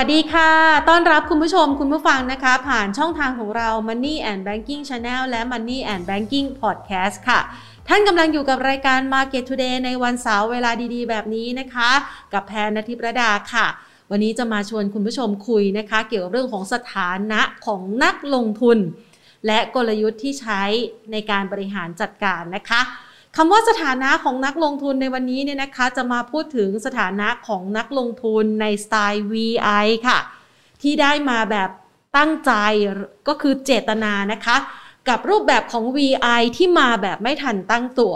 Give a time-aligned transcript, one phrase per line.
[0.00, 0.52] วัสดีค่ะ
[0.88, 7.40] ต้อนรับคุณผู้ชมคุณผู้ฟังนะคะ ผ่านช่องทางของเรา Money and Banking Channel และ Money and Banking Podcast ค่ะ
[7.88, 11.90] ท่านกำลังอยู่กับรายการ Market Today ในวันเสาร์เวลาดีๆ แบบนี้นะคะ
[12.32, 13.66] กับแพนนทิประดาค่ะ
[14.10, 18.78] วันนี้จะมาชวนคุณผู้ชมคุยนะคะ เกี่ยวกับเรื่องของสถานะของนักลงทุน
[19.46, 20.62] และกลยุทธ์ที่ใช้
[21.12, 22.80] ในการบริหารจัดการนะคะ
[23.36, 30.18] คำว่าสถานะของนักลงทุนในวันนี้เนี่ยนะคะ จะมาพูดถึงสถานะของนักลงทุนในสไตล์ VI ค่ะ
[30.82, 31.70] ที่ได้มาแบบ
[32.16, 32.52] ตั้งใจ
[33.28, 34.56] ก็คือเจตนานะคะ
[35.08, 38.14] กับรูปแบบของ VI ที่มาแบบไม่ทันตั้งตัว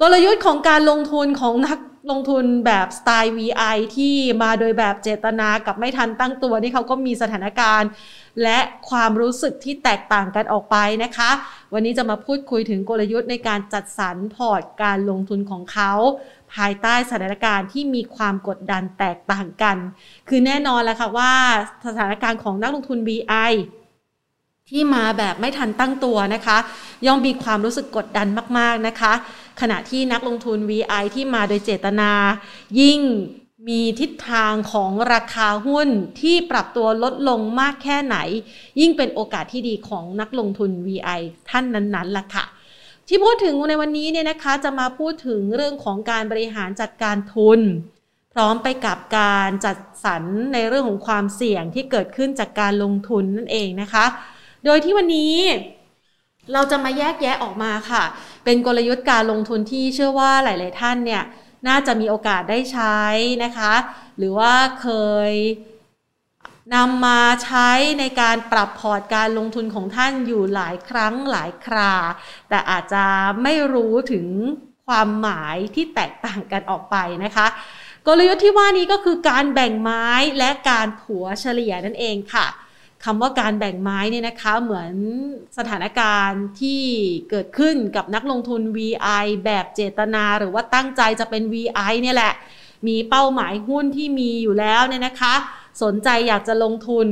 [0.00, 1.78] กลยุทธ์ของการลงทุนของนัก
[2.10, 7.88] ลงทุนแบบสไตล์ VI ที่มาโดยแบบเจตนากับไม่ทันตั้งตัวนี่เขาก็มีสถานการณ์
[8.42, 8.58] และ
[8.90, 11.30] ความรู้สึกที่แตกต่างกันออกไปนะคะ
[11.72, 15.92] วันนี้จะมาพูดคุยถึงกลยุทธ์ในการจัดสรรพอร์ตการลงทุนของเขา
[16.54, 19.76] ภายใต้สถานการณ์ที่มีความกดดันแตกต่างกัน
[20.28, 21.32] คือแน่นอนแล้วค่ะว่า
[21.86, 23.52] สถานการณ์ของนักลงทุน VI
[24.70, 26.58] ที่มาแบบไม่ทันตั้งตัวนะคะ
[27.06, 29.12] ย่อมมีความรู้สึกกดดันมาก ๆ นะคะ
[29.60, 32.10] ขณะที่นักลงทุน VI ที่มาโดยเจตนา
[32.80, 33.00] ยิ่ง
[33.68, 35.88] มีทิศทางของราคาหุ้น
[36.20, 38.16] ที่ปรับตัวลดลงมากแค่ไหน
[38.80, 42.44] ยิ่งเป็นโอกาสที่ดีของนักลงทุน VI ท่านนั้นๆล่ะค่ะ
[43.08, 47.60] ที่พูดถึงในวันนี้เนี่ยนะคะ จะมาพูดถึงเรื่องของการบริหารจัดการทุน
[48.34, 50.22] พร้อมไปกับการจัดสรร
[50.54, 54.04] ในเรื่องของความเสี่ยงที่เกิดขึ้นจากการลงทุนนั่นเองนะคะ
[54.64, 55.34] โดยที่วันนี้
[56.52, 58.04] เราจะมาแยกแยะออกมาค่ะ
[58.44, 61.22] เป็นกลยุทธ์การลงทุนที่เชื่อว่าหลาย ๆ ท่านเนี่ย
[61.68, 63.00] น่าจะมีโอกาสได้ใช้
[63.44, 63.74] นะคะ
[64.18, 64.88] หรือว่าเค
[65.30, 65.32] ย
[66.74, 71.94] นำมาใช้ในการปรับพอร์ตการลงทุนของท่านอยู่หลายครั้งหลายครา
[72.48, 73.04] แต่อาจจะ
[73.42, 74.26] ไม่รู้ถึง
[74.86, 77.46] ความหมายที่แตกต่างกันออกไปนะคะ
[78.06, 80.06] กลยุทธ์ที่ว่านี้ก็คือการแบ่งไม้
[80.38, 82.46] และการผัวเฉลี่ยนั่นเองค่ะ
[83.04, 84.94] คำว่าการแบ่งไม้เนี่ยนะคะเหมือน
[85.58, 86.82] สถานการณ์ที่
[87.30, 92.32] เกิดขึ้นกับนักลงทุน VI แบบเจตนา หรือว่าตั้งใจจะเป็น VI เนี่ยแหละ
[92.88, 95.34] มีเป้าหมายหุ้นที่มีอยู่แล้วเนี่ยนะคะ
[95.82, 97.08] สนใจอยากจะลงทุน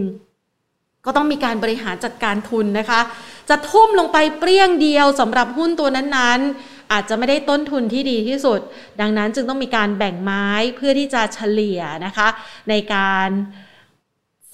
[1.06, 3.01] ก็ต้องมีการบริหารจัดการทุนนะคะ
[3.49, 8.61] จะทุ่มลงไปเปรี้ยงเดียวสำหรับหุ้นตัวนั้นๆ อาจจะไม่ได้ต้นทุนที่ดีที่สุด
[9.01, 10.47] ดังนั้นจึงต้องมีการแบ่งไม้
[10.77, 12.28] เพื่อที่จะเฉลี่ยนะคะ
[12.69, 13.28] ในการ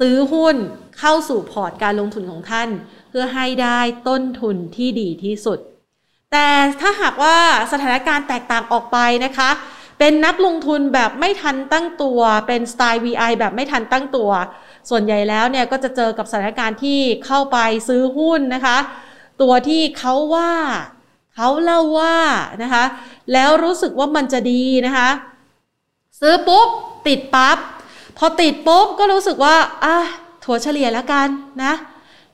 [0.00, 0.56] ซื้อหุ้น
[0.98, 2.68] เข้าสู่พอร์ตการลงทุนของท่าน
[3.10, 5.58] เพื่อให้ได้ต้นทุนที่ดีที่สุด
[6.32, 6.48] แต่
[6.80, 7.38] ถ้าหากว่า
[7.72, 9.50] สถานการณ์แตกต่างออกไปนะคะ
[9.98, 14.30] เป็นนักลงทุนแบบไม่ทันตั้งตัว เป็นสไตล์ VI แบบไม่ทันตั้งตัว
[14.90, 17.58] ส่วนใหญ่แล้วเนี่ยก็จะเจอกับสถานการณ์ที่เข้าไป
[17.88, 18.78] ซื้อหุ้นนะคะ
[19.40, 20.52] ตัวที่เขาว่า
[21.34, 22.18] เขาเล่าว่า
[22.62, 22.84] นะคะ
[23.32, 25.10] แล้วรู้สึกว่ามันจะดีนะคะ
[26.20, 26.68] ซื้อปุ๊บ
[27.06, 27.58] ติดปับ๊บ
[28.18, 29.96] พอติดปุ๊บก็รู้สึกว่าอะ
[30.44, 31.28] ถัวเฉลี่ยแล้วกัน
[31.62, 31.72] นะ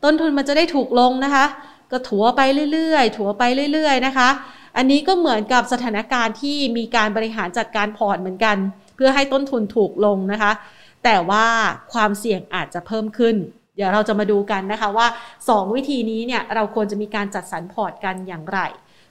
[0.04, 1.46] ต้นทุนมันจะได้ถูกลงนะคะ
[1.90, 2.40] ก็ถัวไป
[2.72, 4.28] เรื่อยๆ ถัวไปเรื่อย ๆ นะคะ
[4.76, 8.56] อันนี้ก็เหมือนกับสถานการณ์ที่มีการบริหารจัดการพอร์ตเหมือนกัน
[8.96, 10.52] เพื่อให้ต้นทุนถูกลงนะคะ
[11.04, 11.46] แต่ว่า
[11.92, 13.36] ความเสี่ยงอาจจะเพิ่มขึ้น
[13.76, 15.06] เดี๋ยวเราจะมาดูกันนะคะว่า
[15.40, 18.58] 2 วิธีนี้เนี่ยเราควรจะมีการจัดสรรพอร์ตกันอย่างไร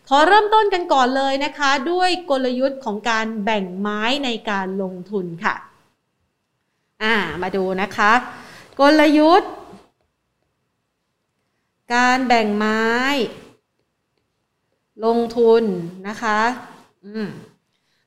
[0.09, 5.55] ขอเริ่มต้นกันก่อนเลยนะคะ ด้วยกลยุทธ์ของการแบ่งไม้ในการลงทุนค่ะ
[7.43, 8.11] มาดูนะคะ
[8.79, 9.51] กลยุทธ์
[11.93, 12.83] การแบ่งไม้
[15.05, 15.63] ลงทุน
[16.07, 16.39] นะคะ
[17.05, 17.27] อืม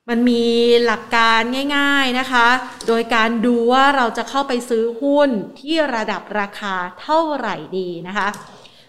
[0.08, 0.44] มันมี
[0.84, 1.40] หลักการ
[1.76, 2.48] ง่าย ๆนะคะ
[2.88, 5.30] โดยการดูว่าเราจะเข้าไปซื้อหุ้น
[5.60, 8.28] ที่ระดับราคาเท่าไหร่ดีนะคะ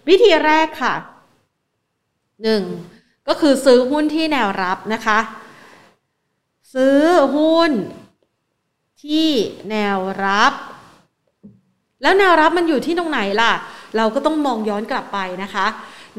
[0.08, 0.94] วิธีแรกค่ะ
[2.50, 3.28] 1.
[3.28, 5.18] ก็คือซื้อหุ้นที่แนวรับนะคะ
[6.74, 7.00] ซื้อ
[7.36, 7.72] หุ้น
[9.02, 9.30] ที่
[9.70, 10.52] แนวรับ
[12.02, 13.52] แล้วแนวรับมันอยู่ที่ตรงไหนล่ะ
[13.96, 15.66] เราก็ต้องมองย้อนกลับไปนะคะ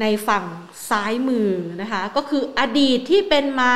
[0.00, 0.44] ในฝั่ง
[0.88, 1.50] ซ้ายมือ
[1.80, 3.74] นะคะ ก็คืออดีตที่เป็นมา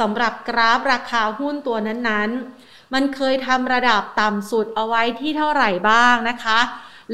[0.00, 6.58] สำหรับกราฟราคาหุ้นตัวนั้นๆ มันเคยทำระดับต่ำสุดเอาไว้ที่เท่าไหร่บ้างนะคะ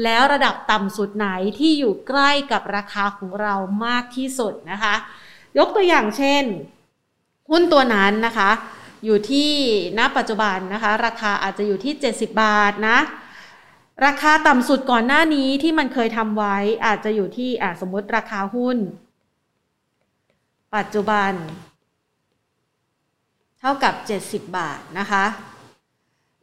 [0.03, 1.29] แล้วระดับต่ำสุดไหน
[1.59, 3.55] ที่อยู่ใกล้กับราคาของเรา
[3.85, 4.95] มากที่สุดนะคะ
[5.57, 6.43] ยกตัวอย่างเช่น
[7.49, 8.49] หุ้นตัวนั้นนะคะ
[9.05, 9.51] อยู่ที่
[9.97, 12.97] ณปัจจุบันนะคะ ราคาอาจจะอยู่ที่ 70 บาทนะ
[14.05, 18.77] ราคาต่ำสุดก่อนหน้านี้ที่มันเคยทำไว้อาจจะอยู่ที่อสมมติราคาหุ้น
[20.75, 21.31] ปัจจุบัน
[23.59, 23.93] เท่ากับ
[24.25, 25.25] 70 บาทนะคะ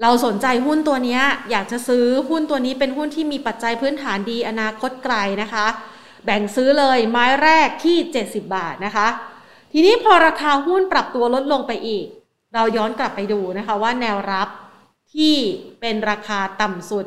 [0.02, 1.20] เราสนใจหุ้นตัวนี้
[1.50, 5.66] อยากจะซื้อหุ้นตัวนี้เป็นหุ้นที่มีปัจจัยพื้นฐานดีอนาคตไกลนะคะ
[6.24, 7.96] แบ่งซื้อเลยไม้แรกที่
[8.26, 9.08] 70 บาทนะคะ
[9.72, 12.06] ทีนี้พอราคาหุ้นปรับตัวลดลงไปอีก
[12.54, 14.48] เราย้อนกลับไปดูนะคะว่าแนวรับ
[15.14, 15.34] ที่
[15.80, 17.06] เป็นราคาต่ำสุด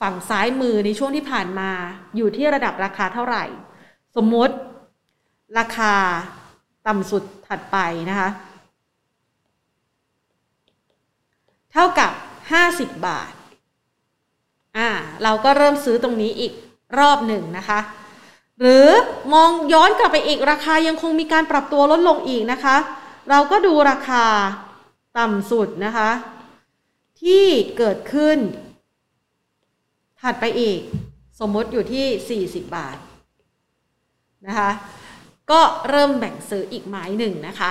[0.00, 1.70] ฝั่งซ้ายมือในช่วงที่ผ่านมา
[2.16, 3.44] อยู่ที่ระดับราคาเท่าไหร่
[4.16, 4.54] สมมติ
[5.58, 5.94] ราคา
[6.86, 7.76] ต่ำสุดถัดไป
[8.10, 8.28] นะคะ
[11.72, 12.12] เท่ากับ
[12.58, 13.32] 50 บาท
[14.76, 14.88] อ่า
[15.22, 16.52] เราก็เริ่มซื้อตรงนี้อีก
[16.98, 17.78] รอบหนึ่งนะคะ
[18.60, 18.86] หรือ
[19.34, 22.76] มองย้อนกลับไปอีกราคายังคงมีการปรับตัวลดลงอีกนะคะ
[23.28, 24.26] เราก็ดูราคา
[25.18, 26.10] ต่ำสุดนะคะ
[27.22, 27.46] ที่
[27.78, 28.38] เกิดขึ้น
[30.20, 30.80] ถัดไปอีก
[31.40, 32.96] สมมติอยู่ที่ 40 บาท
[34.46, 34.70] นะคะ
[35.50, 37.70] ก็เริ่มแบ่งซื้ออีกไม้หนึ่งนะคะ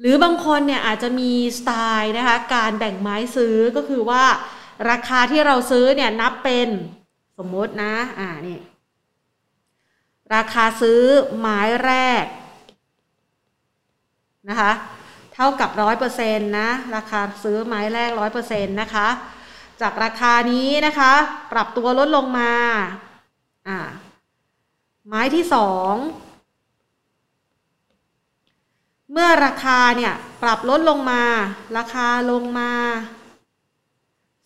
[0.00, 4.24] หรือบางคนเนี่ยอาจจะมีสไตล์นะคะ การแบ่งไม้ซื้อก็คือว่า
[4.90, 6.68] ราคาที่เราซื้อเนี่ยนับเป็น
[7.38, 8.58] สมมตินะ อ่านี่
[10.34, 11.02] ราคาซื้อ
[11.38, 11.92] ไม้แร
[12.22, 12.24] ก
[14.48, 14.72] นะคะ
[15.34, 19.08] เท่ากับร้อยเปอร์เซ็นต์นะราคาซื้อไม้แรกร้อยเปอร์เซ็นต์นะคะ
[19.80, 21.12] จากราคานี้นะคะ
[21.52, 22.52] ปรับตัวลดลงมา
[23.68, 23.78] อ่า
[25.06, 25.94] ไม้ที่สอง
[29.12, 31.22] เมื่อราคาเนี่ยปรับลดลงมา
[31.76, 32.72] ราคาลงมา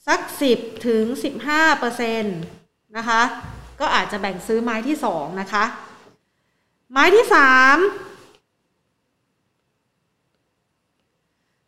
[0.06, 0.20] สัก
[0.55, 1.05] 10ถึง
[1.43, 2.38] 15เปอร์เซ็นต์
[2.97, 3.23] นะคะ
[3.81, 5.64] ก็อาจจะแบ่งซื้อไม้ที่สองนะคะ
[6.91, 7.76] ไม้ที่สาม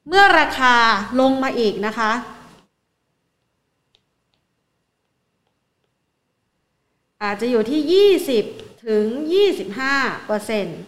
[0.08, 0.74] เมื่อราคา
[1.20, 2.12] ลงมาอีกนะคะ
[7.22, 8.12] อาจจะอยู่ที่
[8.44, 9.06] 20 ถึง
[9.66, 10.80] 25เปอร์เซ็นต์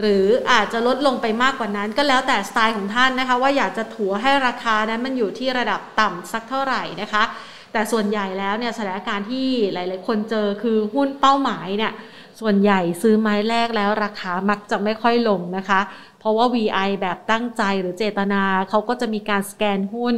[0.00, 7.24] หรืออาจจะลดลงไปมากกว่านั้นก็แล้วแต่สไตล์ของท่านนะคะ ว่าอยากจะถัวให้ราคานั้นมันอยู่ที่ระดับต่ำสักเท่าไหร่นะคะ
[7.72, 11.92] แต่ส่วนใหญ่แล้วเนี่ยสถานการณ์ที่หลาย ๆ คนเจอคือหุ้นเป้าหมายเนี่ย
[12.40, 15.80] ส่วนใหญ่ซื้อไม้แรกแล้วราคามักจะไม่ค่อยลงนะคะ
[16.18, 20.16] เพราะว่า VI แบบตั้งใจหรือเจตนาเขาก็จะมีการสแกนหุ้น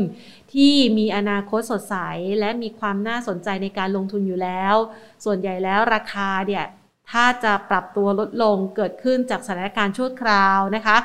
[0.55, 1.97] ที่มีอนาคตสดใส
[2.41, 4.75] และมีความน่าสนใจในการลงทุนอยู่แล้ว
[5.25, 6.64] ส่วนใหญ่แล้วราคาเนี่ย
[7.11, 10.97] ถ้าจะปรับตัวลดลงเกิดขึ้นจากสถานการณ์ชั่วคราวนะคะ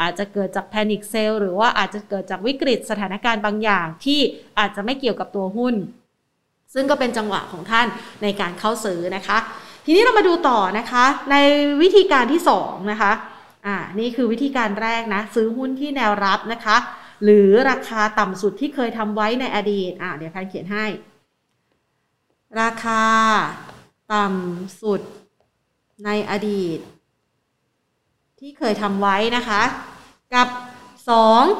[0.00, 4.20] อาจจะเกิดจากแพนิคเซลหรือว่าอาจจะเกิดจากวิกฤตสถานการณ์บางอย่างที่
[4.58, 5.74] อาจจะไม่เกี่ยวกับตัวหุ้น
[6.74, 7.86] ซึ่งก็เป็นจังหวะของท่าน
[8.22, 9.38] ในการเข้าซื้อนะคะ
[9.84, 11.36] ทีนี้เรามาดูต่อนะคะ ใน
[11.82, 13.12] วิธีการที่2นะคะ
[13.66, 16.76] อ่านี่คือวิธีการแรกนะ ซื้อหุ้นที่แนวรับนะคะ
[17.24, 20.86] หรือราคาต่ำสุดที่เคยทำไว้ในอดีตอ่าเดี๋ยวพันเขียนให้
[22.60, 23.04] ราคา
[24.14, 25.00] ต่ำสุด
[26.04, 26.78] ในอดีต
[28.38, 29.62] ที่เคยทำไว้นะคะ
[30.34, 30.48] กับ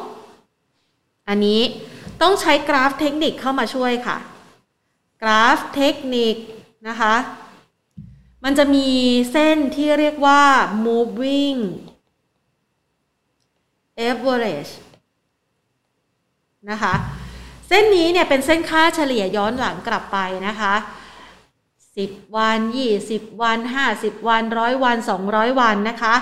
[0.09, 1.61] 2 อันนี้
[2.23, 4.17] ต้องใช้กราฟเทคนิคเข้ามาช่วยค่ะ
[5.23, 6.37] กราฟเทคนิค
[6.89, 7.15] นะคะ
[8.45, 8.89] มันจะมี
[9.33, 10.43] เส้นที่เรียกว่า
[10.87, 11.59] moving
[14.09, 14.73] average
[16.71, 16.95] นะคะ
[17.69, 20.75] เส้นนี้เนี่ยเป็นเส้นค่าเฉลี่ยย้อนหลังกลับไปนะคะ
[21.57, 22.59] 10 วัน
[23.01, 23.59] 20 วัน
[23.93, 24.97] 50 วัน 100 วัน
[25.29, 26.15] 200 วันนะคะ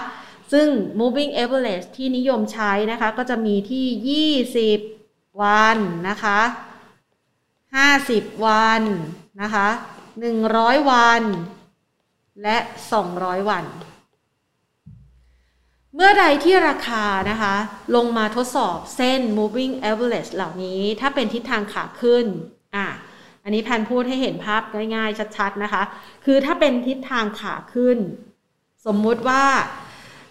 [0.53, 0.69] ซึ่ง
[1.01, 4.29] moving average ที่นิยมใช้นะคะ ก็จะมีที่
[4.81, 5.79] 20 วัน
[6.09, 6.41] นะคะ
[7.83, 8.83] 50 วัน
[9.43, 9.69] นะคะ
[10.29, 11.23] 100 วัน
[12.43, 12.57] และ
[13.03, 13.65] 200 วัน
[15.97, 17.55] เมื่อใดที่ราคานะคะ
[17.97, 22.27] ลงมาทดสอบเส้น moving average เหล่านี้ถ้าเป็นทิศทางขาขึ้น
[22.77, 22.89] อะ
[23.45, 24.63] อันนี้แพนพูดให้เห็นภาพ
[24.95, 25.83] ง่ายๆ ชัดๆนะคะ
[26.25, 27.99] คือถ้าเป็นทิศทางขาขึ้น
[28.87, 29.45] สมมุติว่า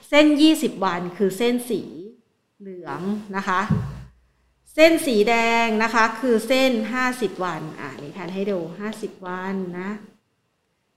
[0.09, 0.25] เส้น
[0.55, 1.81] 20 วันคือเส้นสี
[2.59, 3.01] เหลือง
[3.35, 3.61] นะคะ
[4.75, 6.71] เส้นสีแดงนะคะคือเส้น
[7.07, 8.59] 50 วันอ่านี่แพนให้ดู
[8.91, 9.89] 50 วันนะ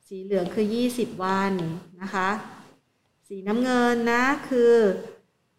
[0.09, 1.53] สีเหลืองคือ 20 วัน
[2.03, 2.29] นะคะ
[3.37, 4.75] สีน้ำเงินนะคือ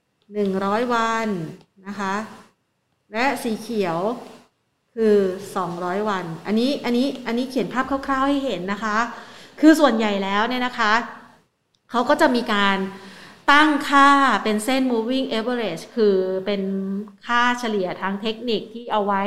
[0.04, 1.28] 100 วัน
[1.88, 2.16] นะคะ
[3.14, 3.98] และสีเขียว
[4.96, 5.18] คือ
[5.62, 8.98] 200 วัน อันนี้อันนี้อันนี้เขียนภาพคร่าวๆให้เห็นนะคะ
[9.62, 10.94] คือส่วนใหญ่แล้วเนี่ยนะคะ
[11.92, 12.78] เขาก็จะมีการ
[13.52, 14.10] ตั้งค่า
[14.44, 16.62] เป็นเส้น moving average คือเป็น
[17.28, 19.24] ค่าเฉลี่ยทางเทคนิคที่เอาไว้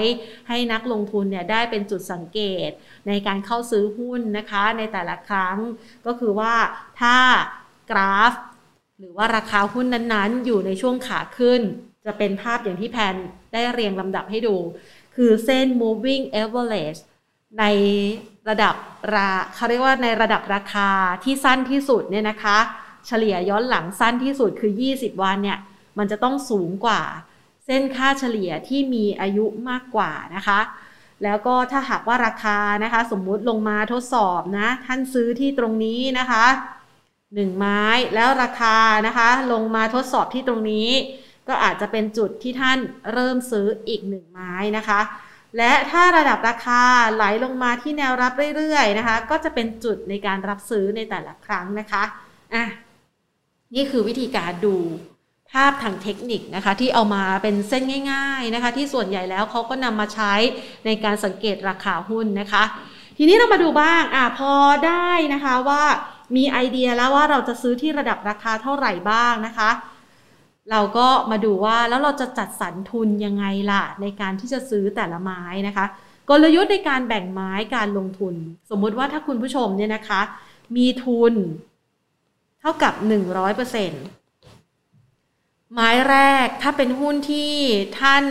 [0.48, 2.70] ให้นักลงทุนเนี่ยได้เป็นจุดสังเกต
[3.08, 5.56] ในการเข้าซื้อหุ้นนะคะในแต่ละครั้ง
[6.06, 6.54] ก็คือว่า
[7.02, 7.16] ถ้า
[7.90, 8.32] กราฟ
[8.98, 11.60] หรือว่าราคาหุ้นนั้นๆ อยู่ในช่วงขาขึ้น
[12.06, 13.14] จะเป็นภาพอย่างที่แพน
[13.52, 14.56] ได้เรียงลำดับให้ดู
[15.16, 17.00] คือเส้น moving average
[17.58, 17.64] ใน
[18.48, 18.74] ระดับ
[19.14, 20.88] ราเขาเรียกว่าในระดับราคา
[21.24, 22.58] ที่สั้นที่สุดเนี่ยนะคะ
[23.06, 25.58] เฉลี่ยย้อนหลังสั้นที่สุดคือ 20 วันเนี่ย
[25.98, 27.02] มันจะต้องสูงกว่า
[27.66, 30.60] เส้นค่าเฉลี่ยที่มีอายุมากกว่านะคะ
[31.24, 36.44] แล้วก็ถ้าหากว่าราคานะคะ สมมุติลงมาทดสอบนะ ท่านซื้อที่ตรงนี้นะคะ
[37.36, 37.82] 1 ไม้
[38.14, 40.88] แล้วราคานะคะ ลงมาทดสอบที่ตรงนี้
[41.48, 42.78] ก็อาจจะเป็นจุดที่ท่าน
[43.12, 45.00] เริ่มซื้ออีกหนึ่งไม้นะคะ
[45.56, 46.82] และถ้าระดับราคา
[47.14, 52.02] ไหลลงมาที่แนวรับเรื่อยๆนะคะ ก็จะเป็นจุดในการรับซื้อในแต่ละครั้งนะคะ
[52.54, 52.64] อะ
[53.74, 54.76] นี่คือวิธีการดู
[55.52, 57.82] ภาพทางเทคนิคนะคะ ที่เอามาเป็นเส้น
[58.12, 60.34] ง่าย ๆนะคะ ที่ส่วนใหญ่แล้วเขาก็นำมาใช้
[60.86, 62.64] ในการสังเกตราคาหุ้นนะคะ
[63.16, 64.52] ทีนี้เรามาดูบ้างอะพอ
[64.86, 65.84] ได้นะคะว่า
[66.36, 69.70] มีไอเดียแล้วว่าเราจะซื้อที่ระดับราคาเท่าไหร่บ้างนะคะ
[70.70, 75.86] เราก็มาดูว่าแล้วเราจะจัดสรรทุนยังไงล่ะ ในการที่จะซื้อแต่ละไม้นะคะ
[76.30, 78.34] กลยุทธ์ในการแบ่งไม้การลงทุน
[78.70, 80.20] สมมุติว่าถ้าคุณผู้ชมเนี่ยนะคะ
[80.76, 81.34] มีทุน
[82.60, 82.94] เท่ากับ
[84.12, 87.52] 100%ไม้แรกถ้าเป็นหุ้นที่
[88.00, 88.24] ท่าน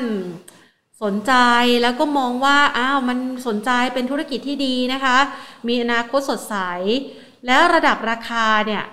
[1.04, 1.34] สนใจ
[1.82, 5.18] แล้วก็มองว่าอ้าวมันสนใจเป็นธุรกิจที่ดีนะคะ
[5.68, 6.56] มีอนาคตสดใส
[7.46, 8.84] แล้วระดับราคาเนี่ย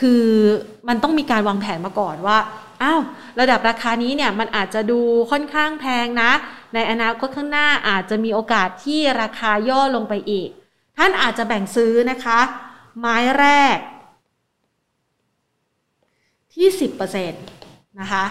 [0.00, 0.26] คือ
[0.88, 2.38] มันต้องมีการวางแผนมาก่อนว่า
[2.82, 3.00] อ้าว
[3.40, 6.30] ระดับราคานี้เนี่ยมันอาจจะดูค่อนข้างแพงนะ
[6.74, 10.48] ในอนาคตข้างหน้าอาจจะมีโอกาสที่ราคาย่อลงไปอีก
[10.98, 12.40] ท่านอาจจะแบ่งซื้อนะคะ
[12.98, 13.78] ไม้แรก
[16.54, 16.68] ที่
[17.28, 17.32] 10%
[18.00, 18.24] นะคะ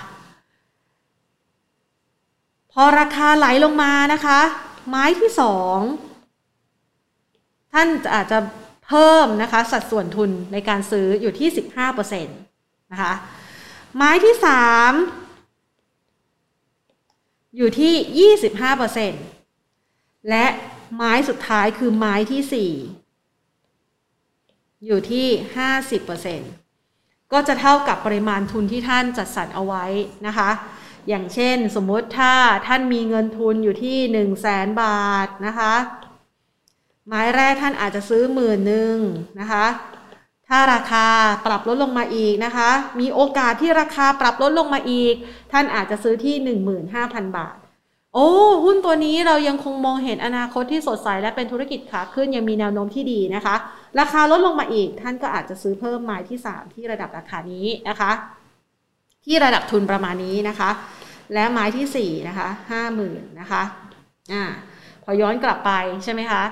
[2.72, 4.40] พอราคาไหลลงมานะคะ
[4.90, 5.30] ไม้ที่
[6.52, 8.40] 2ท่านอาจจะ
[8.90, 11.50] เพิ่มนะคะสัดส่วนทุนในการซื้ออยู่ที่
[11.96, 13.14] 15%นะคะ
[13.96, 14.44] ไม้ที่ 3
[17.58, 18.36] อยู่ที่
[19.32, 20.46] 25%และ
[20.96, 22.74] ไม้สุดท้ายคือไม้ที่ 4
[24.86, 25.28] อยู่ที่
[26.50, 29.86] 50%ก็จะเท่ากับปริมาณทุนที่ท่านจัดสรรเอาไว้
[30.28, 30.50] นะคะ
[31.08, 32.34] อย่างเช่นสมมติถ้า
[32.68, 35.74] ท่านมีเงินทุนอยู่ที่ 1 0 0 0 0แสนบาทนะคะ
[37.12, 38.96] ไม้แรกท่านอาจจะซื้อหมื่นหนึ่ง
[39.40, 39.66] นะคะ
[40.48, 41.06] ถ้าราคา
[41.46, 45.14] ปรับลดลงมาอีกนะคะ มีโอกาสที่ราคาปรับลดลงมาอีก
[45.52, 46.36] ท่านอาจจะซื้อที่
[46.86, 47.58] 15,000 บาท
[48.14, 48.30] โอ้
[48.66, 53.56] หุ้นตัวนี้เรายังคงมองเห็นอนาคตที่สดใสและเป็นธุรกิจขาขึ้นยังมีแนวโน้มที่ดีนะคะ
[54.00, 58.12] ราคาลดลงมาอีก ท่านก็อาจจะซื้อเพิ่มไม้ที่ 3 ที่ระดับราคานี้นะคะ
[59.26, 60.70] ที่ระดับทุนประมาณนี้นะคะ
[61.34, 63.62] และไม้ที่4นะคะห้าหมื่นนะคะ
[64.34, 64.44] อ่า
[65.04, 65.72] พอย้อนกลับไป
[66.04, 66.44] ใช่ไหมคะ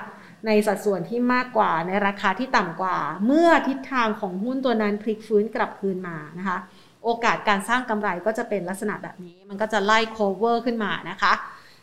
[0.46, 6.58] ในสัดส่วนที่มากกว่าในราคาที่ต่ำกว่า เมื่อทิศทางของหุ้นตัวนั้นพลิกฟื้นกลับคืนมานะคะ
[7.04, 11.32] โอกาสการสร้างกำไรก็จะเป็นลักษณะแบบนี้ มันก็จะไล่ cover ขึ้นมานะคะ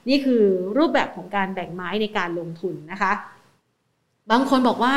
[0.10, 0.44] นี่คือ
[0.78, 3.12] รูปแบบของการแบ่งไม้ในการลงทุนนะคะ
[4.32, 4.96] บางคนบอกว่า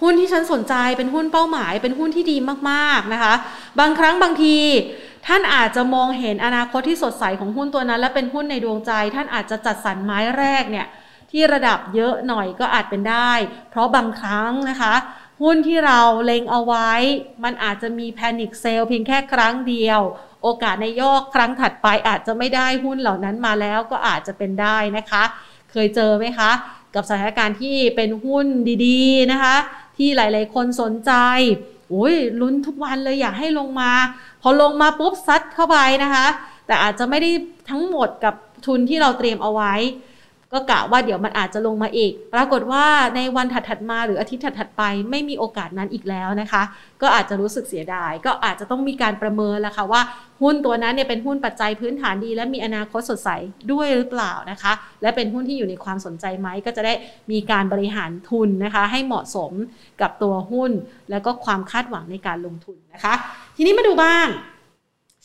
[0.00, 2.36] หุ้นที่ฉันสนใจเป็นหุ้นเป้าหมาย เป็นหุ้นที่ดี
[2.70, 3.34] มากๆนะคะ
[3.80, 4.56] บางครั้งบางที
[5.26, 10.86] ท่านอาจจะมองเห็นอนาคตที่สดใสของหุ้นตัวนั้น และเป็นหุ้นในดวงใจ ท่านอาจจะจัดสรรไม้แรกเนี่ย
[11.36, 13.32] ที่ระดับเยอะหน่อยก็อาจเป็นได้
[13.70, 14.94] เพราะบางครั้งนะคะ
[15.42, 16.90] หุ้นที่เราเล็งเอาไว้
[17.44, 20.00] มันอาจจะมีแพนิคเซลเพียงแค่ครั้งเดียว
[20.42, 25.24] โอกาสในยอกครั้งถัดไปอาจจะไม่ได้หุ้นเหล่านั้นมาแล้วก็อาจจะเป็นได้นะคะ
[25.70, 26.50] เคยเจอไหมคะ
[26.94, 28.46] กับสถานการณ์ที่เป็นหุ้น
[28.86, 29.56] ดีๆนะคะ
[29.96, 31.12] ที่หลายๆคนสนใจ
[31.90, 33.92] โอ้ยลุ้นทุกวันเลยอยากให้ลงมา
[34.42, 36.26] พอลงมาปุ๊บซัดเข้าไปนะคะ
[36.66, 37.30] แต่อาจจะไม่ได้
[37.70, 38.34] ทั้งหมดกับ
[38.66, 39.74] ทุนที่เราเตรียมเอาไว้
[40.54, 42.84] ก็กะว่าเดี๋ยวมันอาจจะลงมาอีก ปรากฏว่า
[43.16, 46.62] ในวันถัดๆมาหรืออาทิตย์ถัดๆไป ไม่มีโอกาสนั้นอีกแล้วนะคะ
[47.02, 50.02] ก็อาจจะรู้สึกเสียดาย ก็อาจจะต้องมีการประเมินแล้วค่ะว่า
[50.42, 53.30] หุ้นตัวนั้นเนี่ยเป็นหุ้นปัจจัยพื้นฐานดี และมีอนาคตสดใส
[53.72, 56.94] ด้วยหรือเปล่านะคะ และเป็นหุ้นที่อยู่ในความสนใจไหมก็จะได้
[57.32, 59.52] มีการบริหารทุนนะคะ ให้เหมาะสม
[60.00, 60.72] กับตัวหุ้น
[61.10, 63.14] แล้วก็ความคาดหวังในการลงทุนนะคะ
[63.56, 64.26] ทีนี้มาดูบ้าง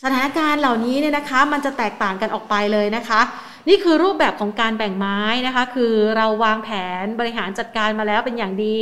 [0.04, 3.22] สถานการณ์เหล่านี้เนี่ยนะคะ มันจะแตกต่างกันออกไปเลยนะคะ
[3.68, 6.70] นี่คือรูปแบบของการแบ่งไม้นะคะ คือเราวางแผ
[7.04, 8.78] นบริหารจัดการมาแล้วเป็นอย่างดี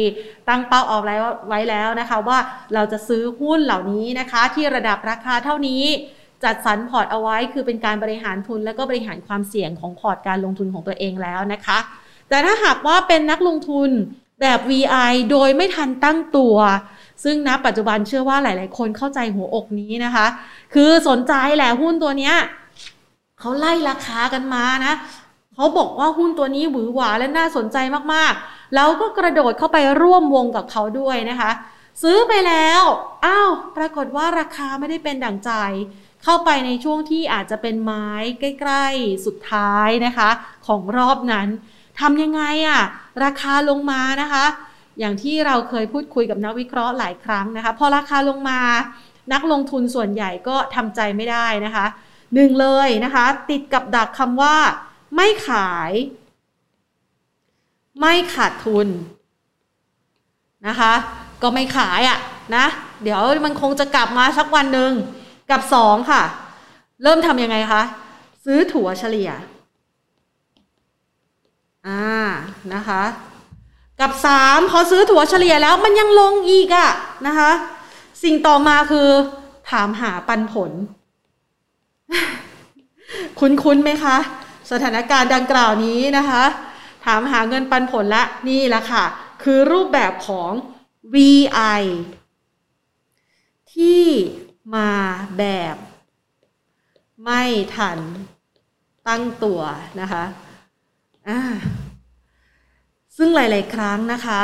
[0.50, 2.39] ตั้งเป้าออกแล้วไว้แล้วนะคะ ว่า
[2.74, 5.84] เราจะซื้อหุ้นเหล่านี้นะคะ ที่ระดับราคาเท่านี้
[6.43, 11.79] จัดสรรพอร์ตเอาไว้คือเป็นการบริหารทุนและก็บริหารความเสี่ยงของพอร์ตการลงทุนของตัวเองแล้วนะคะ
[12.29, 13.89] แต่ถ้าหากว่าเป็นนักลงทุน
[14.41, 16.55] แบบ VI โดยไม่ทันตั้งตัว
[17.24, 20.27] ซึ่งณปัจจุบันเชื่อว่าหลาย ๆ คนเข้าใจหัวอกนี้นะคะ
[20.74, 22.36] คือสนใจแหละหุ้นตัวเนี้ย
[23.39, 24.94] เขาไล่ราคากันมานะ
[25.56, 27.77] เขาบอกว่าหุ้นตัวนี้หวือหวาและน่าสนใจ
[28.13, 31.51] มากๆ แล้วก็กระโดดเข้าไปร่วมวงกับเขาด้วยนะคะ
[32.03, 32.82] ซื้อไปแล้ว
[33.25, 35.51] อ้าว ปรากฏว่าราคาไม่ได้เป็นดั่งใจ
[36.24, 38.08] เข้าไปในช่วงที่อาจจะเป็นไม้
[38.39, 40.29] ใกล้ ๆ สุดท้ายนะคะ
[40.67, 41.48] ของรอบนั้น
[42.00, 42.82] ทำยังไงอะ
[43.24, 44.46] ราคาลงมานะคะ
[45.00, 48.60] อย่างที่เราเคยพูดคุยกับนักวิเคราะห์หลายครั้งนะคะ พอราคาลงมา
[49.34, 51.86] นักลงทุนส่วนใหญ่ก็ทำใจไม่ได้นะคะ
[52.34, 54.57] หนึ่งเลยนะคะ ติดกับดักคำว่า
[55.15, 55.91] ไม่ขาย
[58.00, 58.88] ไม่ขาดทุน
[60.67, 60.93] นะคะ
[61.41, 62.17] ก็ไม่ขายอะ่ะ
[62.55, 62.65] นะ
[63.03, 64.91] เดี๋ยวมันคงจะกลับมาสักวันหนึ่ง
[65.51, 66.24] กับสองค่ะ
[67.03, 67.81] เริ่มทำยังไงคะ
[68.46, 69.29] ซื้อถั่วเฉลี่ย
[71.88, 72.05] อ่า
[72.74, 73.03] นะคะ
[74.00, 76.89] กับสามพอซื้อถั่วเฉลี่ยแล้วมันยังลงอีกอะ
[77.27, 77.51] นะคะ
[78.24, 79.07] สิ่งต่อมาคือ
[79.69, 80.72] ถามหาปันผล
[83.40, 84.18] คุ้นๆไหมคะ
[84.72, 86.44] สถานการณ์ดังกล่าวนี้นะคะ
[87.06, 89.06] ถามหาเงินปันผลละนี่แหละค่ะ
[89.44, 90.52] คือรูปแบบของ
[91.14, 91.82] VI
[93.74, 94.06] ที่
[94.76, 94.92] มา
[95.38, 95.76] แบบ
[97.24, 97.44] ไม่
[97.76, 98.00] ทัน
[99.08, 99.62] ตั้งตัว
[100.02, 100.24] นะคะ
[101.28, 101.40] อ่า
[103.18, 104.42] ซึ่งหลาย ๆ ครั้งนะคะ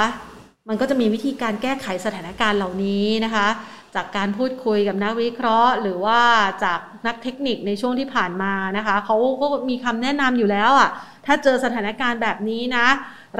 [0.67, 3.47] มันก็จะมีวิธีการแก้ไขสถานการณ์เหล่านี้นะคะ
[3.95, 6.21] จากการพูดคุยกับนักวิเคราะห์ หรือว่า
[6.63, 10.89] จากนักเทคนิคในช่วงที่ผ่านมานะคะเขาก็มีคำแนะนำอยู่แล้วอะ่ะ
[11.25, 12.87] ถ้าเจอสถานการณ์แบบนี้นะ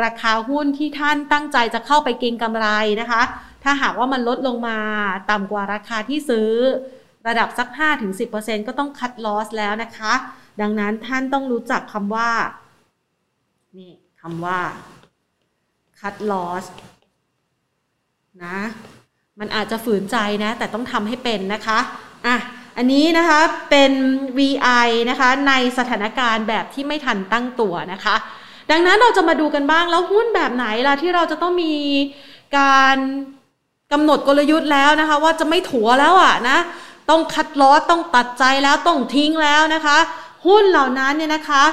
[0.04, 2.68] ราคาหุ้นที่ท่านตั้งใจจะเข้าไปเก็งกำไร
[3.02, 3.22] นะคะ
[3.64, 4.80] ถ้าหากว่ามันลดลงมา
[5.32, 6.50] ต่ำกว่าราคาที่ซื้อ
[7.28, 7.68] ระดับสัก
[8.18, 10.14] 5-10%ก็ต้องคัดลอสแล้วนะคะ
[10.62, 12.32] ดังนั้นท่านต้องรู้จักคำว่า
[13.78, 13.92] นี่
[14.22, 14.60] คำว่า
[16.00, 16.66] cut loss
[18.44, 18.60] นะ
[19.40, 21.80] มันอาจจะฝืนใจนะ แต่ต้องทำให้เป็นนะคะ
[22.28, 22.38] อะ
[22.78, 23.92] อันนี้นะคะเป็น
[24.38, 28.16] VI นะคะในสถานการณ์แบบที่ไม่ทันตั้งตัวนะคะ
[28.72, 31.76] ดังนั้นเราจะมาดูกันบ้างแล้วหุ้นแบบไหนล่ะที่เราจะต้องมี
[32.58, 32.98] การ
[33.92, 36.58] กำหนดกลยุทธ์แล้วนะคะ ว่าจะไม่ถัวแล้วอะนะ
[37.10, 39.98] ต้องคัดลอสต้องตัดใจแล้วต้องทิ้งแล้วนะคะ
[40.46, 41.64] หุ้นเหล่านั้นเนี่ยนะคะ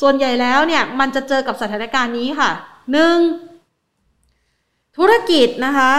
[0.00, 2.50] ส่วนใหญ่แล้วเนี่ยมันจะเจอกับสถานการณ์นี้ค่ะ
[2.92, 3.16] หนึ่ง
[4.96, 5.92] ธุรกิจนะคะ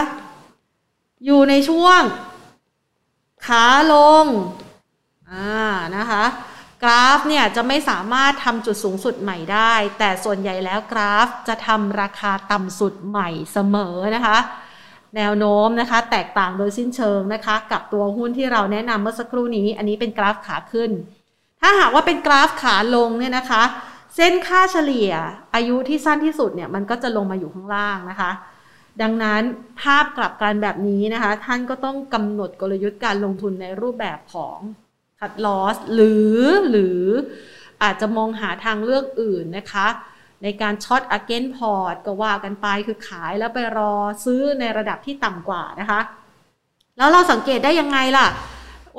[1.24, 2.02] อยู่ในช่วง
[3.46, 4.26] ขาลง
[5.30, 5.64] อ่า
[5.96, 6.24] นะคะ
[6.82, 14.38] กราฟเนี่ยจะไม่สามารถทำจุดสูงสุดใหม่ได้ แต่ส่วนใหญ่แล้วกราฟจะทำราคาต่ำสุดใหม่เสมอนะคะ
[15.16, 20.90] แนวโน้มนะคะ แตกต่างโดยสิ้นเชิงนะคะ กับตัวหุ้นที่เราแนะนำเมื่อสักครู่นี้ อันนี้เป็นกราฟขาขึ้น
[21.60, 23.62] ถ้าหากว่าเป็นกราฟขาลงเนี่ยนะคะ
[24.16, 25.10] เส้นค่าเฉลี่ย
[25.54, 28.30] อายุที่สั้นที่สุดเนี่ยมันก็จะลงมาอยู่ข้างล่างนะคะ
[29.02, 29.42] ดังนั้น
[29.80, 34.58] ภาพกลับกันแบบนี้นะคะ ท่านก็ต้องกำหนดกลยุทธ์การลงทุนในรูปแบบของ
[35.20, 36.38] คัดลอสหรือ
[36.70, 37.02] หรือ
[37.82, 39.86] อาจจะมองหาทางเลือกอื่นนะคะ
[40.42, 46.00] ในการ short against port ก็ว่ากันไปคือขายแล้วไปรอซื้อในระดับที่ต่ำกว่านะคะ
[46.98, 48.28] แล้วเราสังเกตได้ยังไงล่ะ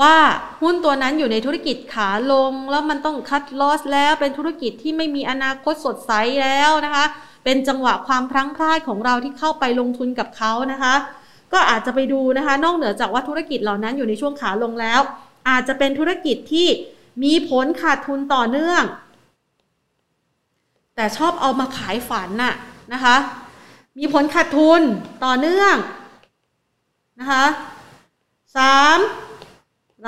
[0.01, 0.15] ว่า
[0.61, 6.11] หุ้นตัวนั้นอยู่ในธุรกิจขาลง แล้วมันต้อง cut loss แล้วเป็นธุรกิจที่ไม่มีอนาคตสดใส
[6.43, 7.05] แล้วนะคะ
[7.43, 10.95] เป็นจังหวะความพลั้งพลาดของเราที่เข้าไปลงทุนกับเขานะคะ
[11.53, 15.01] ก็อาจจะไปดูนะคะ นอกเหนือจากว่าธุรกิจเหล่านั้นอยู่ในช่วงขาลงแล้ว
[15.49, 16.67] อาจจะเป็นธุรกิจที่
[17.23, 18.83] มีผลขาดทุนต่อเนื่อง
[20.95, 22.53] แต่ชอบเอามาขายฝันน่ะ
[22.93, 23.15] นะคะ
[23.97, 24.81] มีผลขาดทุน
[25.25, 25.75] ต่อเนื่อง
[27.19, 27.45] นะคะ
[28.57, 28.97] สาม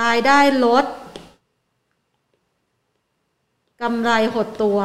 [0.01, 0.85] รายได้ลด
[3.81, 4.79] กำไรหดตัว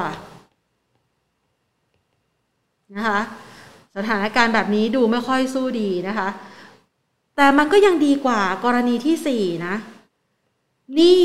[2.97, 3.21] นะคะ
[3.97, 6.29] สถานการณ์แบบนี้ดูไม่ค่อยสู้ดีนะคะ
[7.37, 9.75] แต่มันก็ยังดีกว่ากรณีที่สี่นะ
[10.99, 11.23] นี่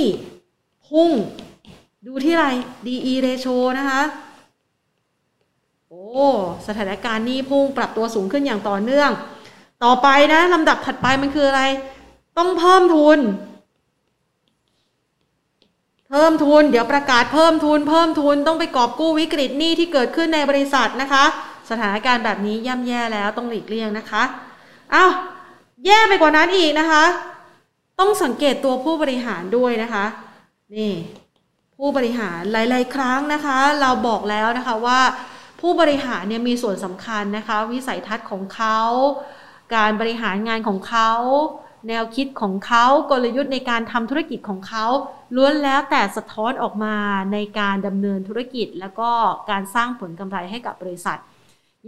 [0.87, 1.11] พุ่ง
[2.07, 2.45] ดูที่ไร
[2.85, 4.01] DE ratio นะคะ
[5.89, 6.03] โอ้
[6.67, 9.11] สถานการณ์นี้พุ่งปรับตัวสูงขึ้นอย่างต่อเนื่อง
[9.83, 11.63] ต่อไปนะลำดับถัดไปมันคืออะไร
[12.37, 13.19] ต้องเพิ่มทุน
[16.09, 21.25] เพิ่มทุน เดี๋ยวประกาศเพิ่มทุน เพิ่มทุนต้องไปกอบกู้วิกฤตหนี้ที่เกิดขึ้นในบริษัทนะคะ
[21.69, 24.23] สถานการณ์แบบนี้ย่ำแย่แล้วต้องหลีกเลี่ยงนะคะ
[24.93, 25.11] อ้าว
[25.85, 27.03] แย่ไปกว่านั้นอีกนะคะ
[27.99, 30.05] ต้องสังเกตตัวผู้บริหารด้วยนะคะ
[30.75, 30.93] นี่
[31.77, 35.01] ผู้บริหารหลาย ๆ ครั้งนะคะ เราบอกแล้วนะคะว่า
[35.61, 38.79] ผู้บริหารเนี่ยมีส่วนสำคัญนะคะ วิสัยทัศน์ของเขา
[39.75, 41.11] การบริหารงานของเขา
[41.87, 44.85] แนวคิดของเขากลยุทธ์ในการทำธุรกิจของเขา
[45.35, 46.95] ล้วนแล้วแต่สะท้อนออกมา
[47.33, 49.09] ในการดำเนินธุรกิจ แล้วก็
[49.51, 51.19] การสร้างผลกำไรให้กับบริษัท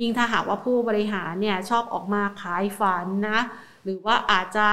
[0.02, 3.40] ยิ่งถ้าหากว่าผู้บริหารเนี่ยชอบออกมาขายฝันนะ
[3.84, 4.70] หรือว่าอาจจะ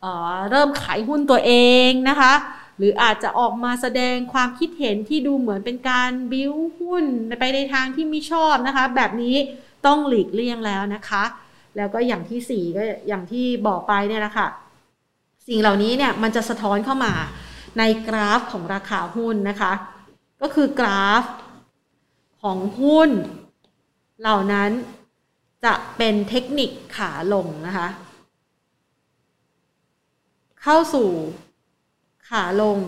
[0.00, 1.52] เเริ่มขายหุ้นตัวเอ
[1.88, 2.32] งนะคะ
[2.78, 7.04] หรืออาจจะออกมาแสดงความคิดเห็นที่ดูเหมือนเป็นการบิ้วหุ้น
[7.40, 9.36] ไปในทางที่ไม่ชอบนะคะ แบบนี้
[9.86, 11.24] ต้องหลีกเลี่ยงแล้วนะคะ
[11.76, 14.48] แล้วก็อย่างที่สี่ก็อย่างที่บอกไปเนี่ยแหละคะ่ะ
[15.48, 17.14] สิ่งเหล่านี้เนี่ยมันจะสะท้อนเข้ามา
[17.78, 19.72] ในกราฟของราคาหุ้นนะคะ
[20.42, 21.24] ก็คือกราฟ
[22.42, 23.10] ของหุ้น
[24.20, 24.70] เหล่านั้น
[25.64, 27.88] จะเป็นเทคนิคขาลงนะคะ
[30.62, 31.08] เข้าสู่
[32.28, 32.78] ขาลง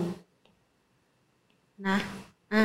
[1.87, 1.97] นะ
[2.53, 2.63] อะ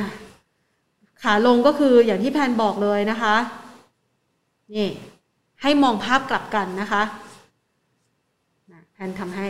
[1.23, 3.37] ขาลงก็คืออย่างที่แพนบอกเลยนะคะ
[4.75, 4.89] นี่
[5.63, 7.03] ให้มองภาพกลับกันนะคะ
[8.93, 9.49] แพนทำให้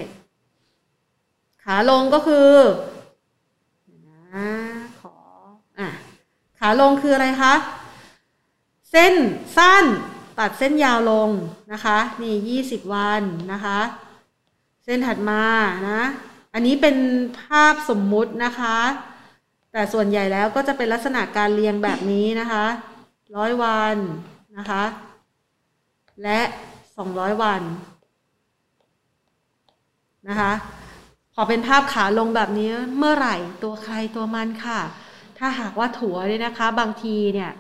[1.65, 2.51] ขาลงก็คือ
[4.37, 4.51] นะ
[5.01, 5.15] ขอ
[5.79, 5.89] อะ
[6.59, 7.55] ขาลงคืออะไรคะ
[8.97, 9.17] เส้น
[9.59, 9.85] สั้น
[10.39, 11.31] ตัดเส้นยาวลง
[11.73, 13.79] นะคะนี่20วันนะคะ
[14.85, 15.43] เส้นถัดมา
[15.89, 16.03] นะ
[16.55, 16.97] อันนี้เป็น
[17.41, 18.79] ภาพสมมุตินะคะ
[19.73, 22.65] แต่ส่วนใหญ่แล้วก็จะเป็นลักษณะการเรียงแบบนี้นะคะ
[23.37, 23.97] ร้อยวัน
[24.57, 24.83] นะคะ
[26.23, 26.41] และ
[26.91, 27.63] 200วัน
[30.29, 30.53] นะคะ
[31.35, 34.81] พอเป็นภาพขาลงแบบนี้เมื่อไหร่ตัวใครตัวมันค่ะ
[35.39, 37.53] ถ้าหากว่าถั่วเนี่ยนะคะ บางทีเนี่ย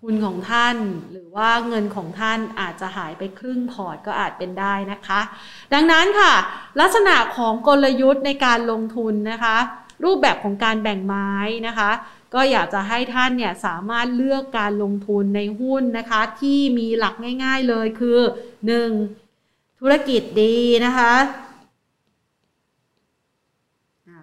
[0.00, 0.76] ทุนของท่าน
[1.12, 5.20] หรือว่าเงินของท่านอาจจะหายไปครึ่งพอร์ตก็อาจเป็นได้นะคะ
[5.74, 6.32] ดังนั้นค่ะ
[6.80, 9.56] ลักษณะของกลยุทธ์ในการลงทุนนะคะ
[10.04, 11.32] รูปแบบของการแบ่งไม้
[11.66, 11.90] นะคะ
[12.34, 18.18] ก็อยากจะให้ท่านเนี่ยสามารถเลือกการลงทุนในหุ้นนะคะ ที่มีหลักง่าย ๆเลยคือ
[18.98, 19.80] 1.
[19.80, 21.14] ธุรกิจดีนะคะ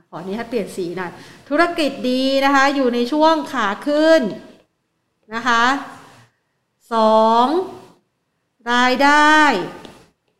[0.09, 1.11] ขอนี้ให้เปลี่ยนสีหน่อย
[1.49, 4.21] ธุรกิจดีนะคะ อยู่ในช่วงขาขึ้น
[5.33, 5.65] นะคะ
[6.93, 7.45] สอง
[8.71, 9.37] รายได้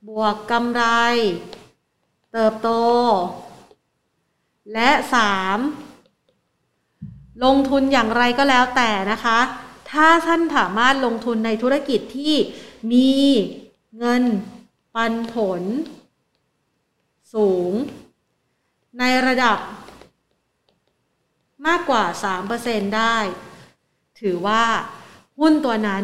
[0.08, 0.84] บวกกำไร
[2.32, 2.70] เติบโต
[4.74, 5.60] และสาม
[7.44, 9.40] ลงทุนอย่างไรก็แล้วแต่นะคะ
[9.92, 12.36] ถ้าท่านสามารถลงทุนในธุรกิจที่
[12.92, 13.12] มี
[13.98, 14.24] เงิน
[14.96, 15.62] ปันผล
[17.34, 17.72] สูง
[19.00, 19.58] ในระดับ
[21.68, 22.04] มากกว่า
[22.50, 23.18] 3%ได้
[24.22, 24.62] ถือว่า
[25.40, 26.04] หุ้นตัวนั้น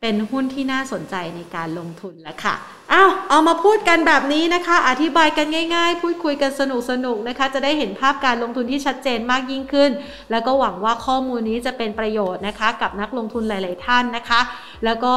[0.00, 2.54] เป็นหุ้นที่น่าสนใจในการลงทุนแล้วค่ะ
[2.92, 6.62] อ้าวเอามาพูดกันแบบนี้นะคะ อธิบายกันง่ายๆ พูดคุยกันส
[7.04, 9.90] นุกๆนะคะ จะได้เห็นภาพการลงทุนที่ชัดเจนมากยิ่งขึ้น
[10.30, 14.40] แล้วก็หวังว่าข้อมูลนี้จะเป็นประโยชน์นะคะ กับนักลงทุนหลาย ๆ ท่านนะคะ
[14.84, 15.14] แล้วก็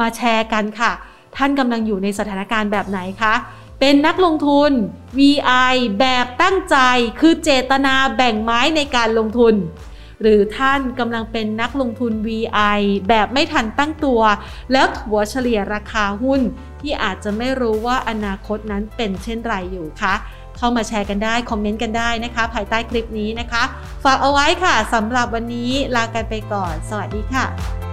[0.00, 0.92] มาแชร์กันค่ะ
[1.36, 3.34] ท่านกำลังอยู่ในสถานการณ์แบบไหนคะ
[3.80, 4.70] เป็นนักลงทุน
[5.18, 6.76] VI แบบตั้งใจ
[7.20, 9.54] คือเจตนาแบ่งไม้ในการลงทุน
[10.22, 14.20] หรือท่านกำลังเป็นนักลงทุน VI แบบไม่ทันตั้งตัว
[14.72, 16.40] แล้วถัวเฉลี่ยราคาหุ้น
[16.80, 20.14] ที่อาจจะไม่รู้ว่าอนาคตนั้นเป็นเช่นไรอยู่คะ
[20.58, 23.62] เข้ามาแชร์กันได้ คอมเมนต์กันได้นะคะ ภายใต้คลิปนี้นะคะ
[24.04, 27.83] ฝากเอาไว้ค่ะสำหรับวันนี้ลากันไปก่อน สวัสดีค่ะ